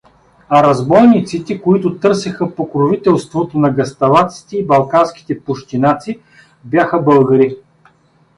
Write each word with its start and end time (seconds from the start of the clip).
А 0.49 0.63
разбойниците, 0.63 1.61
които 1.61 1.97
търсеха 1.97 2.55
покровителството 2.55 3.59
на 3.59 3.69
гъсталаците 3.69 4.57
и 4.57 4.65
балканските 4.65 5.43
пущинаци, 5.43 6.19
бяха 6.63 7.01
българи. 7.01 7.57